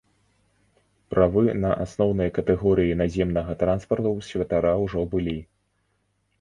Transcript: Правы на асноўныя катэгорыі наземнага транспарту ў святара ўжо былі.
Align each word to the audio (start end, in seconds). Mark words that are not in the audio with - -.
Правы 1.13 1.43
на 1.65 1.71
асноўныя 1.83 2.33
катэгорыі 2.39 2.97
наземнага 3.03 3.51
транспарту 3.61 4.09
ў 4.17 4.33
святара 4.33 4.73
ўжо 4.89 4.99
былі. 5.17 5.39